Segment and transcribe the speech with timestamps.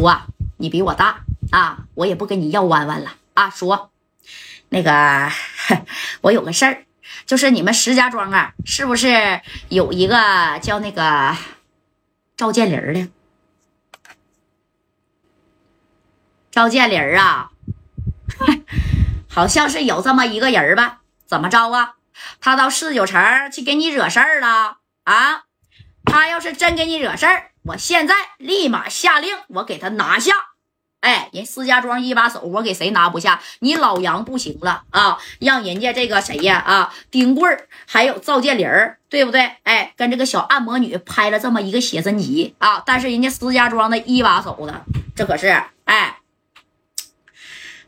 [0.00, 0.22] 说
[0.56, 3.50] 你比我大啊，我也不跟你要弯弯了啊。
[3.50, 3.90] 说
[4.70, 5.30] 那个
[6.22, 6.86] 我有个事儿，
[7.26, 11.36] 就是你们石家庄啊，是不是有一个叫那个
[12.34, 13.10] 赵建林的？
[16.50, 17.50] 赵建林啊，
[19.28, 21.02] 好像是有这么一个人吧？
[21.26, 21.96] 怎么着啊？
[22.40, 25.44] 他到四九城去给你惹事儿了啊？
[26.04, 30.34] 他要是真给你惹事儿，我现在立马下令，我给他拿下。
[31.00, 33.40] 哎，人石家庄一把手，我给谁拿不下？
[33.60, 35.18] 你老杨不行了啊！
[35.38, 39.50] 让人家这个谁呀啊，丁贵儿还有赵建林儿，对不对？
[39.62, 42.82] 哎，跟这个小按摩女拍了这么一个写真集啊！
[42.84, 44.84] 但是人家石家庄的一把手的，
[45.16, 46.16] 这可是哎。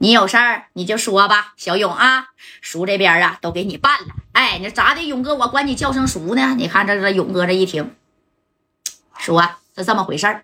[0.00, 2.26] 你有事儿你就说吧，小勇啊，
[2.60, 4.14] 叔这边啊都给你办了。
[4.32, 5.34] 哎，你咋的，勇哥？
[5.34, 6.54] 我管你叫声叔呢。
[6.56, 7.96] 你看这这勇哥这一听，
[9.34, 10.42] 说是这么回事儿，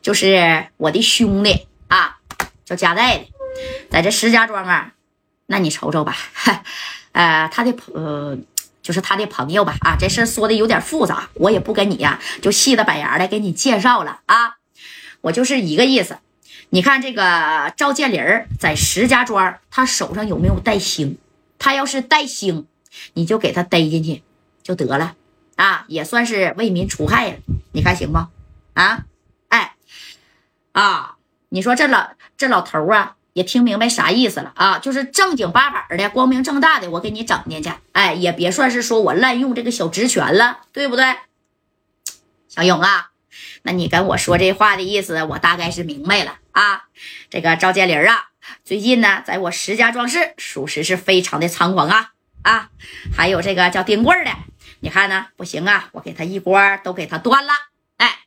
[0.00, 2.16] 就是我的兄弟啊，
[2.64, 3.26] 叫加代的，
[3.90, 4.92] 在这石家庄啊。
[5.46, 6.16] 那你瞅瞅吧，
[7.12, 8.44] 呃，他的朋，
[8.80, 9.76] 就是他的朋友吧。
[9.80, 14.56] 啊，这事说的有点复杂，我也不跟你呀，就细的板牙的给你介绍了啊。
[15.20, 16.18] 我就是一个意思。
[16.70, 18.22] 你看这个赵建林
[18.58, 21.18] 在石家庄，他手上有没有带星？
[21.58, 22.66] 他要是带星，
[23.12, 24.22] 你就给他逮进去
[24.62, 25.14] 就得了
[25.56, 27.36] 啊，也算是为民除害了。
[27.72, 28.30] 你看行吗？
[28.74, 29.04] 啊，
[29.48, 29.74] 哎，
[30.72, 31.16] 啊，
[31.50, 34.78] 你说这老这老头啊，也听明白啥意思了啊？
[34.78, 41.16] 就是正经八百的、光明正大的，我给你整进去，哎，也别算是说我滥用这个小职权了，对不对？
[42.48, 43.10] 小勇啊。
[43.62, 46.84] 那你跟我说这话的意思，我大概是明白了啊。
[47.30, 48.30] 这个赵建林啊，
[48.64, 52.10] 最近呢，在我石家庄市，属实是非常的猖狂啊
[52.42, 52.70] 啊。
[53.16, 54.32] 还有这个叫丁贵的，
[54.80, 55.26] 你看呢？
[55.36, 57.52] 不行啊，我给他一锅都给他端了。
[57.96, 58.26] 哎，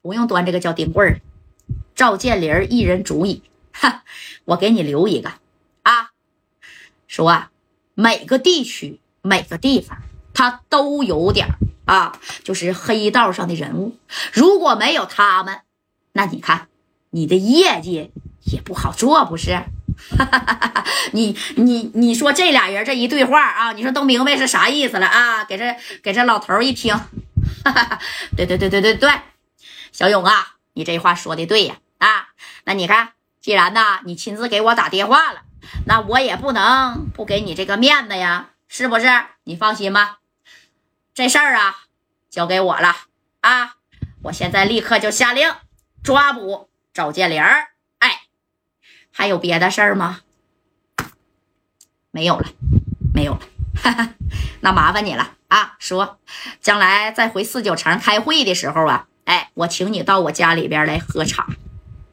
[0.00, 1.20] 不用端这个叫丁贵
[1.94, 3.42] 赵建林一人足矣。
[3.72, 4.04] 哈，
[4.44, 5.32] 我给你留一个
[5.82, 6.12] 啊。
[7.06, 7.50] 说啊
[7.94, 9.98] 每个地区、每个地方，
[10.32, 11.48] 他都有点
[11.84, 13.96] 啊，就是黑道上的人物，
[14.32, 15.60] 如果没有他们，
[16.12, 16.68] 那你看
[17.10, 18.12] 你的业绩
[18.44, 19.64] 也不好做，不是？
[20.18, 25.44] 哈 你你你说这俩人这一对话啊，你说都明白是啥意思了啊？
[25.44, 26.98] 给这给这老头一听，
[28.36, 29.10] 对对对对对对，
[29.92, 32.28] 小勇啊，你这话说的对呀啊，
[32.64, 35.42] 那你看，既然呢你亲自给我打电话了，
[35.86, 39.06] 那我也不能不给你这个面子呀，是不是？
[39.44, 40.18] 你放心吧。
[41.12, 41.76] 这事儿啊，
[42.30, 42.96] 交给我了
[43.40, 43.74] 啊！
[44.24, 45.52] 我现在立刻就下令
[46.02, 47.68] 抓捕赵建林儿。
[49.12, 50.20] 还有别的事儿吗？
[52.10, 52.48] 没有了，
[53.14, 53.40] 没有了。
[54.60, 55.76] 那麻烦你了啊！
[55.78, 56.18] 说，
[56.60, 61.46] 将来再回四九城开会的时候啊，哎，我请你到我家里边来喝茶。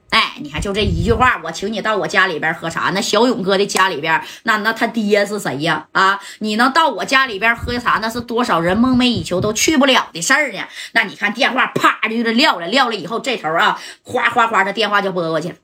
[0.10, 2.92] 哎，你看，就这一句话，我请你到我家里边喝茶。
[2.92, 5.88] 那小勇哥的家里边，那那他爹是谁呀？
[5.92, 10.60] 啊，你能到我家里边喝茶，那是多少人梦寐以求都去不了的事儿呢？
[10.94, 15.56] 那你看电话啪就就撂了，撂了以后，这头啊，哗哗哗的电话就拨过去了。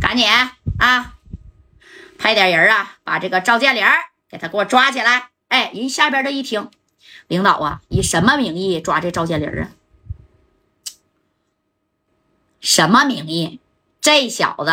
[0.00, 0.26] 赶紧
[0.78, 1.14] 啊，
[2.18, 3.84] 派点人啊，把这个赵建林
[4.28, 5.30] 给他给我抓起来。
[5.48, 6.70] 哎，人下边这一听，
[7.28, 9.70] 领导啊，以什么名义抓这赵建林啊？
[12.60, 13.60] 什么名义？
[14.00, 14.72] 这小子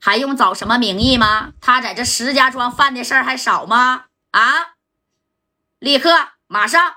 [0.00, 1.52] 还用找什么名义吗？
[1.60, 4.06] 他在这石家庄犯的事儿还少吗？
[4.30, 4.74] 啊！
[5.78, 6.10] 立刻
[6.46, 6.96] 马上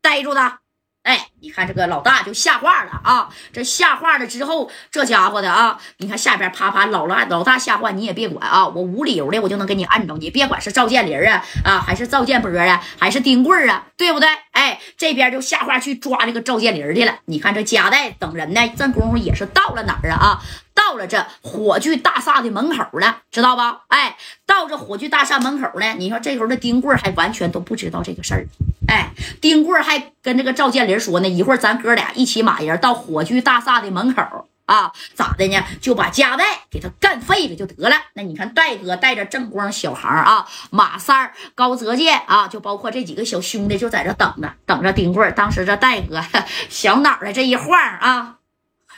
[0.00, 0.60] 逮住他！
[1.04, 3.28] 哎，你看这个老大就下话了啊！
[3.52, 8.66] 这下话了之后，这家伙的啊，你看下边啪啪老大老大下话，你也别管啊！
[8.66, 14.26] 我无理由的我就能给你按着，你别管是赵建林啊啊，还是赵建波啊，还是丁贵啊，对不对？
[14.52, 17.18] 哎，这边就下话去抓这个赵建林去了。
[17.26, 20.16] 你看这贾带等人呢，这功夫也是到了哪儿啊？
[20.16, 20.40] 啊，
[20.72, 23.82] 到了这火炬大厦的门口了，知道吧？
[23.88, 24.16] 哎，
[24.46, 28.46] 到这火炬大厦门口呢，你说这时候的丁贵还完全都不知道这个事儿。
[28.94, 29.10] 哎，
[29.40, 34.22] 丁贵还跟这个赵建林说呢，一会儿咱哥俩一起马人到火炬大厦的门口
[34.66, 35.60] 啊，咋的呢？
[35.80, 37.96] 就把加代给他干废了就得了。
[38.14, 45.28] 那你看戴哥带着正光、小孩啊、马三、高泽健啊，就包括这几个小兄弟就在这等着，等着丁贵。
[45.32, 46.22] 当时这戴哥
[46.68, 48.36] 小脑袋这一晃啊。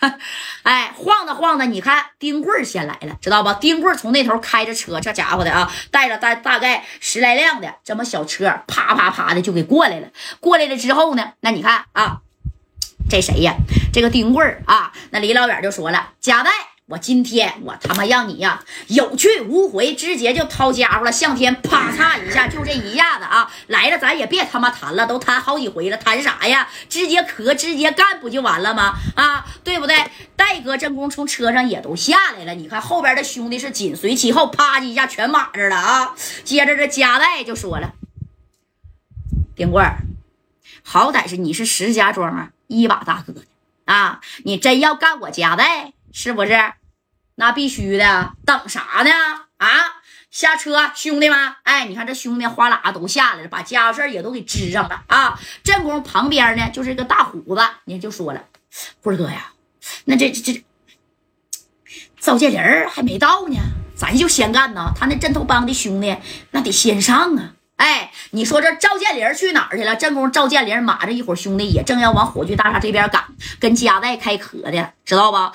[0.62, 3.54] 哎，晃的晃的，你看丁棍先来了，知道吧？
[3.54, 10.08] 丁棍从那头开着车，这家伙的啊，带着大大概十来辆的这么小车，啪啪啪的就给过来了。
[10.40, 12.20] 过来了之后呢，那你看啊，
[13.08, 13.54] 这谁呀？
[13.92, 16.50] 这个丁棍啊，那离老远就说了：“贾代，
[16.88, 21.10] 我今天我他妈让你呀有去无回，直接就掏家伙了。
[21.10, 26.68] 向天啪嚓一下，就这一下子啊，来了，咱也别他妈谈了，都谈好几回了，谈啥呀？
[26.88, 28.94] 直接磕，直接干，不就完了吗？
[29.16, 29.96] 啊，对不对？
[30.36, 36.14] 戴哥、正宫从车上也都下来了，你看后边的兄弟是紧随其后，啪叽一下全码着了啊。
[36.44, 37.94] 接着这加代就说了
[39.56, 39.96] ：“丁贵儿，
[40.84, 43.40] 好歹是你是石家庄啊一把大哥的
[43.86, 46.72] 啊，你真要干我加代。”是不是？
[47.36, 49.10] 那必须的，等啥呢？
[49.58, 49.68] 啊，
[50.30, 51.54] 下车，兄弟们！
[51.62, 55.38] 哎，你看这兄弟哗啦都下来了，把家伙事儿也都给支上了啊！
[55.62, 58.42] 正宫旁边呢，就是个大虎子，你就说了，
[59.02, 59.52] 辉哥呀，
[60.04, 60.64] 那这这这
[62.18, 63.56] 赵建林还没到呢，
[63.94, 64.92] 咱就先干呢。
[64.94, 66.16] 他那镇头帮的兄弟，
[66.50, 67.52] 那得先上啊！
[67.76, 69.94] 哎，你说这赵建林去哪儿去了？
[69.96, 73.24] 正宫赵建林马着一伙兄弟，也正要往火炬大厦这边赶，
[73.60, 75.52] 跟加代开壳的，知道吧？